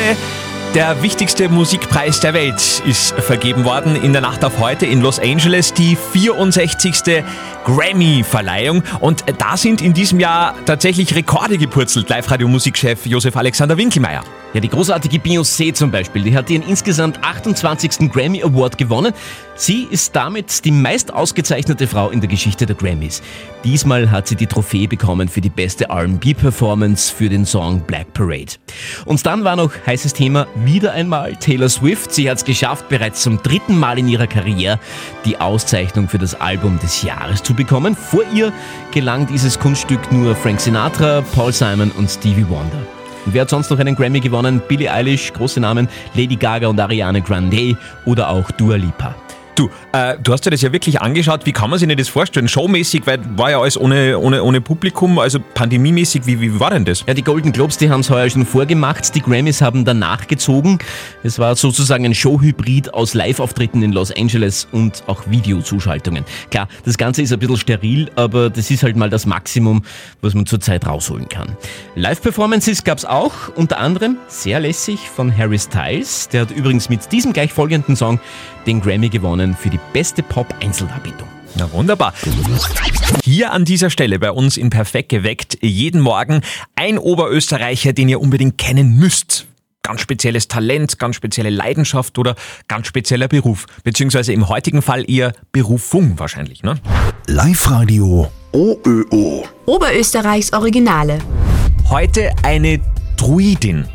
Der 0.75 1.01
wichtigste 1.01 1.48
Musikpreis 1.48 2.19
der 2.19 2.33
Welt 2.33 2.83
ist 2.86 3.13
vergeben 3.21 3.63
worden 3.63 3.95
in 3.95 4.12
der 4.12 4.21
Nacht 4.21 4.43
auf 4.43 4.59
heute 4.59 4.86
in 4.86 5.00
Los 5.01 5.17
Angeles, 5.17 5.74
die 5.74 5.95
64. 5.95 7.24
Grammy-Verleihung. 7.69 8.81
Und 8.99 9.23
da 9.38 9.55
sind 9.55 9.81
in 9.81 9.93
diesem 9.93 10.19
Jahr 10.19 10.55
tatsächlich 10.65 11.13
Rekorde 11.15 11.57
gepurzelt. 11.57 12.09
Live-Radio-Musikchef 12.09 13.05
Josef 13.05 13.38
Alexander 13.38 13.77
Winkelmeier. 13.77 14.23
Ja, 14.53 14.59
die 14.59 14.69
großartige 14.69 15.19
Beyoncé 15.19 15.73
zum 15.73 15.91
Beispiel, 15.91 16.23
die 16.23 16.35
hat 16.35 16.49
ihren 16.49 16.63
insgesamt 16.67 17.23
28. 17.23 18.11
Grammy 18.11 18.41
Award 18.41 18.79
gewonnen. 18.79 19.13
Sie 19.55 19.88
ist 19.91 20.15
damit 20.15 20.65
die 20.65 20.71
meist 20.71 21.13
ausgezeichnete 21.13 21.85
Frau 21.85 22.09
in 22.09 22.21
der 22.21 22.29
Geschichte 22.29 22.65
der 22.65 22.75
Grammys. 22.75 23.21
Diesmal 23.63 24.09
hat 24.09 24.27
sie 24.27 24.35
die 24.35 24.47
Trophäe 24.47 24.88
bekommen 24.88 25.27
für 25.27 25.41
die 25.41 25.49
beste 25.49 25.89
R&B-Performance 25.89 27.13
für 27.13 27.29
den 27.29 27.45
Song 27.45 27.81
Black 27.81 28.13
Parade. 28.13 28.53
Und 29.05 29.23
dann 29.25 29.43
war 29.43 29.57
noch 29.57 29.71
heißes 29.85 30.13
Thema 30.13 30.47
wieder 30.55 30.93
einmal 30.93 31.35
Taylor 31.35 31.69
Swift. 31.69 32.13
Sie 32.13 32.29
hat 32.29 32.38
es 32.38 32.45
geschafft, 32.45 32.89
bereits 32.89 33.21
zum 33.21 33.43
dritten 33.43 33.77
Mal 33.77 33.99
in 33.99 34.07
ihrer 34.07 34.27
Karriere 34.27 34.79
die 35.25 35.38
Auszeichnung 35.39 36.07
für 36.07 36.17
das 36.17 36.39
Album 36.39 36.79
des 36.79 37.03
Jahres 37.03 37.43
zu 37.43 37.53
bekommen. 37.59 37.95
Vor 37.95 38.23
ihr 38.33 38.51
gelang 38.91 39.27
dieses 39.27 39.59
Kunststück 39.59 40.11
nur 40.11 40.35
Frank 40.35 40.59
Sinatra, 40.59 41.21
Paul 41.35 41.53
Simon 41.53 41.91
und 41.91 42.09
Stevie 42.09 42.47
Wonder. 42.49 42.81
Und 43.25 43.33
wer 43.33 43.41
hat 43.41 43.49
sonst 43.49 43.69
noch 43.69 43.77
einen 43.77 43.95
Grammy 43.95 44.19
gewonnen? 44.19 44.61
Billie 44.67 44.91
Eilish, 44.91 45.31
große 45.33 45.59
Namen, 45.59 45.87
Lady 46.15 46.35
Gaga 46.35 46.67
und 46.67 46.79
Ariana 46.79 47.19
Grande 47.19 47.77
oder 48.05 48.29
auch 48.29 48.49
Dua 48.51 48.77
Lipa. 48.77 49.13
Du, 49.59 49.69
äh, 49.91 50.15
du 50.23 50.31
hast 50.31 50.45
dir 50.45 50.51
das 50.51 50.61
ja 50.61 50.71
wirklich 50.71 51.01
angeschaut. 51.01 51.45
Wie 51.45 51.51
kann 51.51 51.69
man 51.69 51.77
sich 51.77 51.85
denn 51.85 51.97
das 51.97 52.07
vorstellen? 52.07 52.47
Showmäßig, 52.47 53.05
weil 53.05 53.19
war 53.35 53.51
ja 53.51 53.59
alles 53.59 53.77
ohne, 53.77 54.17
ohne, 54.17 54.41
ohne 54.41 54.61
Publikum, 54.61 55.19
also 55.19 55.37
pandemiemäßig. 55.53 56.25
Wie, 56.25 56.39
wie 56.39 56.61
war 56.61 56.69
denn 56.69 56.85
das? 56.85 57.03
Ja, 57.05 57.13
die 57.13 57.23
Golden 57.23 57.51
Globes, 57.51 57.77
die 57.77 57.89
haben 57.89 57.99
es 57.99 58.09
heuer 58.09 58.29
schon 58.29 58.45
vorgemacht. 58.45 59.13
Die 59.13 59.21
Grammys 59.21 59.61
haben 59.61 59.83
danach 59.83 60.27
gezogen. 60.27 60.79
Es 61.23 61.39
war 61.39 61.57
sozusagen 61.57 62.05
ein 62.05 62.15
Showhybrid 62.15 62.93
aus 62.93 63.13
Live-Auftritten 63.13 63.83
in 63.83 63.91
Los 63.91 64.13
Angeles 64.15 64.65
und 64.71 65.03
auch 65.07 65.23
Videozuschaltungen. 65.29 66.23
Klar, 66.51 66.69
das 66.85 66.97
Ganze 66.97 67.21
ist 67.21 67.33
ein 67.33 67.39
bisschen 67.39 67.57
steril, 67.57 68.09
aber 68.15 68.49
das 68.49 68.71
ist 68.71 68.83
halt 68.83 68.95
mal 68.95 69.09
das 69.09 69.25
Maximum, 69.25 69.81
was 70.21 70.35
man 70.35 70.45
zurzeit 70.45 70.87
rausholen 70.87 71.27
kann. 71.27 71.57
Live-Performances 71.95 72.85
gab 72.85 72.99
es 72.99 73.03
auch, 73.03 73.33
unter 73.57 73.79
anderem 73.79 74.19
sehr 74.29 74.61
lässig 74.61 75.01
von 75.13 75.37
Harry 75.37 75.59
Styles. 75.59 76.29
Der 76.29 76.43
hat 76.43 76.51
übrigens 76.51 76.87
mit 76.87 77.11
diesem 77.11 77.33
gleich 77.33 77.51
folgenden 77.51 77.97
Song 77.97 78.21
den 78.65 78.81
Grammy 78.81 79.09
gewonnen 79.09 79.49
für 79.56 79.70
die 79.70 79.79
beste 79.94 80.24
Pop-Einzeldarbietung. 80.24 81.27
Na 81.56 81.72
wunderbar. 81.72 82.13
Hier 83.24 83.51
an 83.51 83.65
dieser 83.65 83.89
Stelle 83.89 84.20
bei 84.20 84.32
uns 84.32 84.58
in 84.58 84.70
Perfekt 84.70 85.10
geweckt 85.10 85.58
jeden 85.62 86.01
Morgen 86.01 86.41
ein 86.75 86.98
Oberösterreicher, 86.98 87.94
den 87.94 88.10
ihr 88.10 88.22
unbedingt 88.22 88.58
kennen 88.58 88.98
müsst. 88.98 89.48
Ganz 89.82 90.01
spezielles 90.01 90.48
Talent, 90.48 91.00
ganz 91.00 91.15
spezielle 91.15 91.50
Leidenschaft 91.50 92.18
oder 92.20 92.36
ganz 92.68 92.88
spezieller 92.88 93.27
Beruf. 93.27 93.65
Beziehungsweise 93.84 94.34
im 94.34 94.48
heutigen 94.48 94.82
Fall 94.82 95.10
eher 95.10 95.34
Berufung 95.51 96.20
wahrscheinlich, 96.20 96.63
ne? 96.63 96.75
Live-Radio 97.27 98.32
OÖO. 98.51 99.46
Oberösterreichs 99.65 100.53
Originale. 100.53 101.20
Heute 101.89 102.32
eine 102.44 102.79
Druidin. 103.15 103.86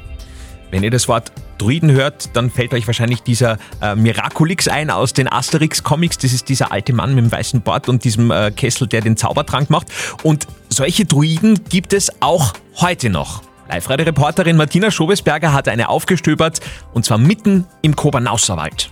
Wenn 0.70 0.84
ihr 0.84 0.90
das 0.90 1.08
Wort 1.08 1.32
Druiden 1.58 1.90
hört, 1.90 2.30
dann 2.36 2.50
fällt 2.50 2.74
euch 2.74 2.86
wahrscheinlich 2.86 3.22
dieser 3.22 3.58
äh, 3.80 3.94
Miraculix 3.94 4.68
ein 4.68 4.90
aus 4.90 5.12
den 5.12 5.28
Asterix-Comics. 5.28 6.18
Das 6.18 6.32
ist 6.32 6.48
dieser 6.48 6.72
alte 6.72 6.92
Mann 6.92 7.14
mit 7.14 7.24
dem 7.24 7.32
weißen 7.32 7.62
Bart 7.62 7.88
und 7.88 8.04
diesem 8.04 8.30
äh, 8.30 8.50
Kessel, 8.50 8.86
der 8.86 9.00
den 9.00 9.16
Zaubertrank 9.16 9.70
macht. 9.70 9.88
Und 10.22 10.46
solche 10.68 11.04
Druiden 11.04 11.64
gibt 11.68 11.92
es 11.92 12.10
auch 12.20 12.54
heute 12.76 13.10
noch. 13.10 13.42
Live-Radio-Reporterin 13.68 14.56
Martina 14.56 14.90
Schobesberger 14.90 15.52
hat 15.52 15.68
eine 15.68 15.88
aufgestöbert 15.88 16.60
und 16.92 17.04
zwar 17.04 17.18
mitten 17.18 17.66
im 17.82 17.96
Kobernauserwald. 17.96 18.90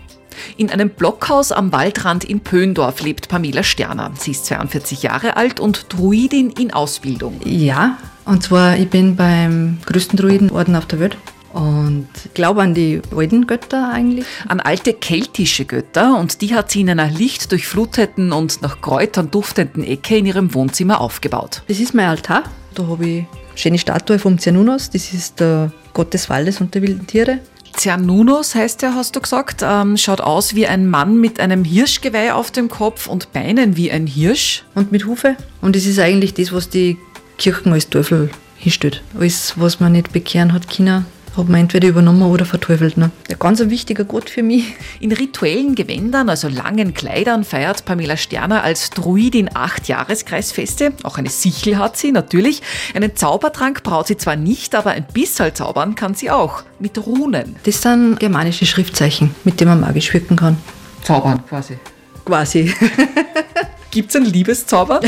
In 0.57 0.71
einem 0.71 0.91
Blockhaus 0.91 1.53
am 1.53 1.73
Waldrand 1.73 2.25
in 2.25 2.41
Pöndorf 2.41 3.03
lebt 3.03 3.29
Pamela 3.29 3.63
Sterner. 3.63 4.13
Sie 4.19 4.31
ist 4.31 4.47
42 4.47 5.03
Jahre 5.03 5.37
alt 5.37 5.61
und 5.61 5.87
Druidin 5.93 6.51
in 6.51 6.73
Ausbildung. 6.73 7.41
Ja, 7.45 7.99
und 8.25 8.43
zwar 8.43 8.77
ich 8.77 8.89
bin 8.89 9.17
beim 9.17 9.79
größten 9.85 10.19
Druidenorden 10.19 10.75
auf 10.75 10.87
der 10.87 11.01
Welt 11.01 11.17
und 11.53 12.09
glaube 12.35 12.63
an 12.63 12.75
die 12.75 13.01
alten 13.15 13.47
Götter 13.47 13.91
eigentlich. 13.93 14.25
An 14.49 14.61
alte 14.61 14.93
keltische 14.93 15.65
Götter 15.65 16.19
und 16.19 16.41
die 16.41 16.55
hat 16.55 16.71
sie 16.71 16.81
in 16.81 16.91
einer 16.91 17.11
lichtdurchfluteten 17.11 18.33
und 18.33 18.63
nach 18.63 18.81
Kräutern 18.81 19.31
duftenden 19.31 19.85
Ecke 19.85 20.17
in 20.17 20.27
ihrem 20.27 20.55
Wohnzimmer 20.55 21.01
aufgebaut. 21.01 21.63
Das 21.69 21.81
ist 21.81 21.95
mein 21.95 22.07
Altar. 22.07 22.45
Da 22.75 22.87
habe 22.87 23.07
ich 23.07 23.19
eine 23.19 23.27
schöne 23.55 23.79
Statue 23.79 24.19
vom 24.19 24.39
Cernunnos. 24.39 24.91
Das 24.91 25.13
ist 25.13 25.41
der 25.41 25.73
Gott 25.93 26.15
des 26.15 26.31
Waldes 26.31 26.61
und 26.61 26.75
der 26.75 26.83
wilden 26.83 27.07
Tiere. 27.07 27.39
Cernunnos 27.77 28.55
heißt 28.55 28.83
er, 28.83 28.95
hast 28.95 29.17
du 29.17 29.21
gesagt. 29.21 29.63
Ähm, 29.63 29.97
schaut 29.97 30.21
aus 30.21 30.55
wie 30.55 30.67
ein 30.67 30.89
Mann 30.89 31.21
mit 31.21 31.41
einem 31.41 31.65
Hirschgeweih 31.65 32.35
auf 32.35 32.51
dem 32.51 32.69
Kopf 32.69 33.07
und 33.07 33.33
Beinen 33.33 33.77
wie 33.77 33.91
ein 33.91 34.07
Hirsch. 34.07 34.65
Und 34.75 34.93
mit 34.93 35.07
Hufe. 35.07 35.37
Und 35.61 35.75
das 35.75 35.87
ist 35.87 35.99
eigentlich 35.99 36.35
das, 36.35 36.53
was 36.53 36.69
die 36.69 36.99
Kirchen 37.39 37.73
als 37.73 37.89
Teufel 37.89 38.31
hinstellt. 38.57 39.03
Alles, 39.19 39.55
was 39.57 39.81
man 39.81 39.93
nicht 39.93 40.13
bekehren 40.13 40.53
hat, 40.53 40.69
China, 40.69 41.05
hat 41.37 41.49
man 41.49 41.61
entweder 41.61 41.89
übernommen 41.89 42.23
oder 42.23 42.45
verteufelt. 42.45 42.97
Ne? 42.97 43.11
Ein 43.31 43.39
ganz 43.39 43.61
ein 43.61 43.71
wichtiger 43.71 44.05
Gott 44.05 44.31
für 44.31 44.43
mich. 44.43 44.75
In 45.01 45.13
rituellen 45.13 45.75
Gewändern, 45.75 46.29
also 46.29 46.49
langen 46.49 46.95
Kleidern, 46.95 47.45
feiert 47.45 47.85
Pamela 47.85 48.17
Sterner 48.17 48.63
als 48.63 48.91
Druidin 48.91 49.51
acht 49.55 49.89
Jahreskreisfeste. 49.89 50.93
Auch 51.03 51.19
eine 51.19 51.31
Sichel 51.31 51.79
hat 51.79 51.97
sie, 51.97 52.13
natürlich. 52.13 52.63
Einen 52.95 53.17
Zaubertrank 53.17 53.83
braucht 53.83 54.09
sie 54.09 54.17
zwar 54.17 54.37
nicht, 54.37 54.75
aber 54.75 54.91
ein 54.91 55.07
bisschen 55.13 55.55
zaubern 55.55 55.95
kann 55.95 56.15
sie 56.15 56.31
auch. 56.31 56.63
Mit 56.79 56.99
Runen. 56.99 57.57
Das 57.65 57.83
sind 57.83 58.19
germanische 58.19 58.67
Schriftzeichen, 58.67 59.35
mit 59.45 59.61
denen 59.61 59.71
man 59.71 59.81
magisch 59.81 60.13
wirken 60.13 60.37
kann. 60.37 60.59
Zaubern 61.03 61.45
quasi. 61.47 61.79
Quasi. 62.25 62.75
Gibt 63.93 64.09
es 64.09 64.17
einen 64.17 64.25
Liebeszauber? 64.25 65.03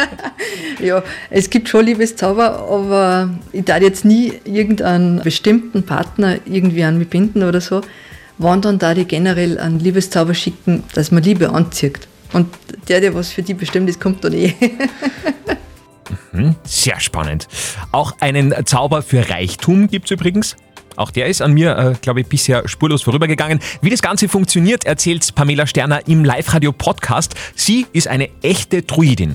ja, 0.80 1.02
es 1.30 1.48
gibt 1.48 1.70
schon 1.70 1.86
Liebeszauber, 1.86 2.68
aber 2.68 3.30
ich 3.52 3.64
darf 3.64 3.80
jetzt 3.80 4.04
nie 4.04 4.34
irgendeinen 4.44 5.22
bestimmten 5.22 5.82
Partner 5.84 6.36
irgendwie 6.44 6.84
an 6.84 6.98
mich 6.98 7.08
binden 7.08 7.42
oder 7.42 7.62
so. 7.62 7.80
Wann 8.36 8.60
dann 8.60 8.78
da 8.78 8.92
die 8.92 9.06
generell 9.06 9.58
einen 9.58 9.80
Liebeszauber 9.80 10.34
schicken, 10.34 10.84
dass 10.94 11.10
man 11.10 11.22
Liebe 11.22 11.48
anzieht. 11.50 12.06
Und 12.34 12.48
der, 12.86 13.00
der 13.00 13.14
was 13.14 13.32
für 13.32 13.42
die 13.42 13.54
bestimmt 13.54 13.88
ist, 13.88 13.98
kommt 13.98 14.22
dann 14.22 14.34
eh. 14.34 14.54
Mhm, 16.32 16.56
Sehr 16.64 17.00
spannend. 17.00 17.48
Auch 17.92 18.12
einen 18.20 18.54
Zauber 18.66 19.02
für 19.02 19.30
Reichtum 19.30 19.88
gibt 19.88 20.06
es 20.06 20.10
übrigens. 20.10 20.56
Auch 20.96 21.10
der 21.10 21.26
ist 21.26 21.42
an 21.42 21.52
mir, 21.52 21.76
äh, 21.76 21.94
glaube 22.00 22.20
ich, 22.20 22.26
bisher 22.26 22.68
spurlos 22.68 23.02
vorübergegangen. 23.02 23.60
Wie 23.80 23.90
das 23.90 24.02
Ganze 24.02 24.28
funktioniert, 24.28 24.84
erzählt 24.84 25.34
Pamela 25.34 25.66
Sterner 25.66 26.06
im 26.06 26.24
Live-Radio-Podcast. 26.24 27.34
Sie 27.54 27.86
ist 27.92 28.08
eine 28.08 28.28
echte 28.42 28.82
Druidin. 28.82 29.34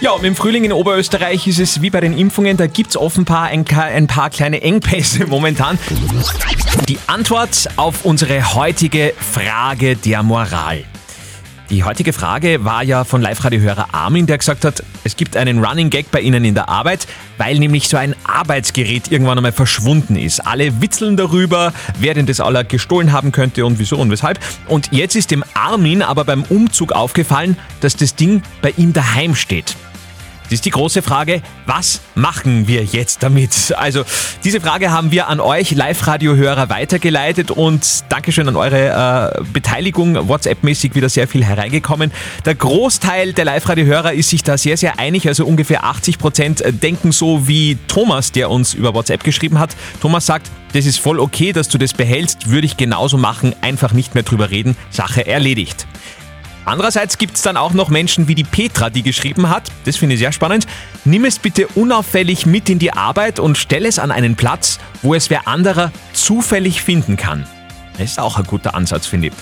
Ja, 0.00 0.12
und 0.12 0.24
im 0.24 0.34
Frühling 0.34 0.64
in 0.64 0.72
Oberösterreich 0.72 1.46
ist 1.46 1.58
es 1.58 1.82
wie 1.82 1.90
bei 1.90 2.00
den 2.00 2.16
Impfungen, 2.16 2.56
da 2.56 2.66
gibt 2.66 2.90
es 2.90 2.96
offenbar 2.96 3.44
ein, 3.44 3.64
ein 3.68 4.06
paar 4.06 4.30
kleine 4.30 4.62
Engpässe 4.62 5.26
momentan. 5.28 5.78
Die 6.88 6.98
Antwort 7.06 7.68
auf 7.76 8.04
unsere 8.04 8.54
heutige 8.54 9.14
Frage 9.18 9.96
der 9.96 10.22
Moral. 10.22 10.84
Die 11.70 11.84
heutige 11.84 12.12
Frage 12.12 12.64
war 12.64 12.82
ja 12.82 13.04
von 13.04 13.22
Live-Radio-Hörer 13.22 13.94
Armin, 13.94 14.26
der 14.26 14.38
gesagt 14.38 14.64
hat, 14.64 14.82
es 15.04 15.14
gibt 15.14 15.36
einen 15.36 15.64
Running 15.64 15.88
Gag 15.88 16.10
bei 16.10 16.20
Ihnen 16.20 16.44
in 16.44 16.56
der 16.56 16.68
Arbeit, 16.68 17.06
weil 17.38 17.60
nämlich 17.60 17.88
so 17.88 17.96
ein 17.96 18.16
Arbeitsgerät 18.24 19.12
irgendwann 19.12 19.38
einmal 19.38 19.52
verschwunden 19.52 20.16
ist. 20.16 20.44
Alle 20.44 20.82
witzeln 20.82 21.16
darüber, 21.16 21.72
wer 22.00 22.14
denn 22.14 22.26
das 22.26 22.40
aller 22.40 22.64
gestohlen 22.64 23.12
haben 23.12 23.30
könnte 23.30 23.64
und 23.64 23.78
wieso 23.78 23.98
und 23.98 24.10
weshalb. 24.10 24.40
Und 24.66 24.88
jetzt 24.90 25.14
ist 25.14 25.30
dem 25.30 25.44
Armin 25.54 26.02
aber 26.02 26.24
beim 26.24 26.42
Umzug 26.42 26.90
aufgefallen, 26.90 27.56
dass 27.80 27.94
das 27.94 28.16
Ding 28.16 28.42
bei 28.62 28.74
ihm 28.76 28.92
daheim 28.92 29.36
steht. 29.36 29.76
Das 30.50 30.56
ist 30.56 30.64
die 30.64 30.70
große 30.70 31.00
Frage, 31.00 31.42
was 31.66 32.00
machen 32.16 32.66
wir 32.66 32.82
jetzt 32.82 33.22
damit? 33.22 33.72
Also, 33.76 34.02
diese 34.42 34.60
Frage 34.60 34.90
haben 34.90 35.12
wir 35.12 35.28
an 35.28 35.38
euch 35.38 35.70
Live-Radio-Hörer 35.70 36.68
weitergeleitet 36.68 37.52
und 37.52 37.86
Dankeschön 38.08 38.48
an 38.48 38.56
eure 38.56 39.36
äh, 39.38 39.44
Beteiligung. 39.52 40.26
WhatsApp-mäßig 40.26 40.96
wieder 40.96 41.08
sehr 41.08 41.28
viel 41.28 41.44
hereingekommen. 41.44 42.10
Der 42.46 42.56
Großteil 42.56 43.32
der 43.32 43.44
Live-Radio-Hörer 43.44 44.12
ist 44.12 44.30
sich 44.30 44.42
da 44.42 44.58
sehr, 44.58 44.76
sehr 44.76 44.98
einig. 44.98 45.28
Also 45.28 45.46
ungefähr 45.46 45.84
80 45.84 46.18
Prozent 46.18 46.64
denken 46.82 47.12
so 47.12 47.46
wie 47.46 47.78
Thomas, 47.86 48.32
der 48.32 48.50
uns 48.50 48.74
über 48.74 48.92
WhatsApp 48.92 49.22
geschrieben 49.22 49.60
hat. 49.60 49.76
Thomas 50.00 50.26
sagt, 50.26 50.50
das 50.72 50.84
ist 50.84 50.98
voll 50.98 51.20
okay, 51.20 51.52
dass 51.52 51.68
du 51.68 51.78
das 51.78 51.92
behältst, 51.94 52.50
würde 52.50 52.66
ich 52.66 52.76
genauso 52.76 53.18
machen, 53.18 53.54
einfach 53.60 53.92
nicht 53.92 54.16
mehr 54.16 54.24
drüber 54.24 54.50
reden, 54.50 54.76
Sache 54.90 55.24
erledigt. 55.28 55.86
Andererseits 56.70 57.18
gibt 57.18 57.34
es 57.34 57.42
dann 57.42 57.56
auch 57.56 57.72
noch 57.72 57.88
Menschen 57.88 58.28
wie 58.28 58.36
die 58.36 58.44
Petra, 58.44 58.90
die 58.90 59.02
geschrieben 59.02 59.50
hat, 59.50 59.64
das 59.86 59.96
finde 59.96 60.14
ich 60.14 60.20
sehr 60.20 60.30
spannend, 60.30 60.68
nimm 61.04 61.24
es 61.24 61.40
bitte 61.40 61.66
unauffällig 61.66 62.46
mit 62.46 62.70
in 62.70 62.78
die 62.78 62.92
Arbeit 62.92 63.40
und 63.40 63.58
stell 63.58 63.84
es 63.86 63.98
an 63.98 64.12
einen 64.12 64.36
Platz, 64.36 64.78
wo 65.02 65.16
es 65.16 65.30
wer 65.30 65.48
anderer 65.48 65.90
zufällig 66.12 66.80
finden 66.80 67.16
kann. 67.16 67.44
Das 67.98 68.10
ist 68.10 68.18
auch 68.18 68.38
ein 68.38 68.44
guter 68.44 68.74
Ansatz, 68.74 69.06
finde 69.06 69.28
ich. 69.28 69.32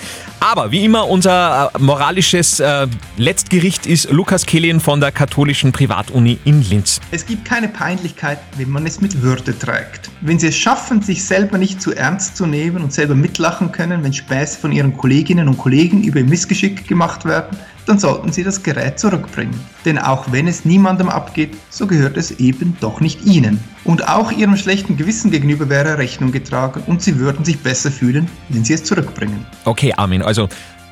Aber 0.41 0.71
wie 0.71 0.85
immer, 0.85 1.09
unser 1.09 1.71
äh, 1.75 1.79
moralisches 1.79 2.61
äh, 2.61 2.87
Letztgericht 3.17 3.87
ist 3.87 4.11
Lukas 4.11 4.47
Kehlin 4.47 4.81
von 4.81 5.01
der 5.01 5.13
katholischen 5.13 5.73
Privatuni 5.73 6.39
in 6.45 6.63
Linz. 6.63 7.01
Es 7.11 7.27
gibt 7.27 7.45
keine 7.45 7.69
Peinlichkeit, 7.69 8.39
wenn 8.57 8.71
man 8.71 8.87
es 8.87 9.01
mit 9.01 9.23
Würde 9.23 9.59
trägt. 9.59 10.11
Wenn 10.21 10.39
Sie 10.39 10.49
es 10.49 10.57
schaffen, 10.57 11.03
sich 11.03 11.25
selber 11.25 11.59
nicht 11.59 11.83
zu 11.83 11.95
ernst 11.95 12.37
zu 12.37 12.47
nehmen 12.47 12.83
und 12.83 12.93
selber 12.93 13.15
mitlachen 13.15 13.73
können, 13.73 14.03
wenn 14.03 14.13
Späße 14.13 14.59
von 14.59 14.73
Ihren 14.73 14.97
Kolleginnen 14.97 15.49
und 15.49 15.59
Kollegen 15.59 16.03
über 16.05 16.23
Missgeschick 16.23 16.87
gemacht 16.87 17.25
werden, 17.25 17.57
dann 17.89 17.99
sollten 17.99 18.33
Sie 18.33 18.45
das 18.45 18.63
Gerät 18.63 18.99
zurückbringen. 18.99 19.59
Denn 19.85 19.99
auch 19.99 20.31
wenn 20.31 20.47
es 20.47 20.65
niemandem 20.65 21.09
abgeht, 21.09 21.57
so 21.71 21.87
gehört 21.87 22.17
es 22.17 22.33
eben 22.33 22.77
doch 22.81 23.01
nicht 23.01 23.25
Ihnen. 23.25 23.61
Und 23.85 24.09
auch 24.09 24.31
Ihrem 24.31 24.57
schlechten 24.57 24.97
Gewissen 24.97 25.31
gegenüber 25.31 25.69
wäre 25.69 25.99
Rechnung 25.99 26.31
getragen 26.31 26.83
und 26.87 27.03
Sie 27.03 27.19
würden 27.19 27.45
sich 27.45 27.61
besser 27.61 27.91
fühlen, 27.91 28.29
wenn 28.51 28.65
Sie 28.65 28.75
es 28.75 28.85
zurückbringen. 28.85 29.47
Okay, 29.65 29.95
Armin, 29.97 30.23
also 30.23 30.49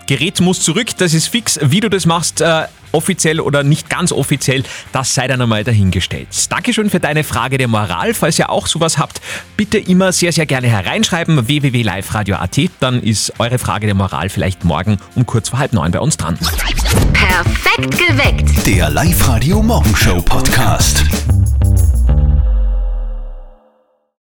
Gerät 0.06 0.40
muss 0.40 0.60
zurück, 0.60 0.96
das 0.98 1.14
ist 1.14 1.26
fix. 1.28 1.58
Wie 1.62 1.80
du 1.80 1.90
das 1.90 2.06
machst, 2.06 2.40
äh, 2.40 2.66
offiziell 2.92 3.40
oder 3.40 3.62
nicht 3.62 3.90
ganz 3.90 4.12
offiziell, 4.12 4.62
das 4.92 5.14
sei 5.14 5.28
dann 5.28 5.42
einmal 5.42 5.64
dahingestellt. 5.64 6.28
Dankeschön 6.50 6.90
für 6.90 7.00
deine 7.00 7.24
Frage 7.24 7.58
der 7.58 7.68
Moral. 7.68 8.14
Falls 8.14 8.38
ihr 8.38 8.50
auch 8.50 8.66
sowas 8.66 8.98
habt, 8.98 9.20
bitte 9.56 9.78
immer 9.78 10.12
sehr, 10.12 10.32
sehr 10.32 10.46
gerne 10.46 10.68
hereinschreiben. 10.68 11.48
www.liveradio.at, 11.48 12.58
dann 12.80 13.02
ist 13.02 13.32
eure 13.38 13.58
Frage 13.58 13.86
der 13.86 13.94
Moral 13.94 14.28
vielleicht 14.28 14.64
morgen 14.64 14.98
um 15.14 15.26
kurz 15.26 15.50
vor 15.50 15.58
halb 15.58 15.72
neun 15.72 15.92
bei 15.92 16.00
uns 16.00 16.16
dran. 16.16 16.38
Perfekt 17.12 17.98
geweckt. 17.98 18.66
Der 18.66 18.90
Live-Radio 18.90 19.62
Morgenshow 19.62 20.22
Podcast. 20.22 21.04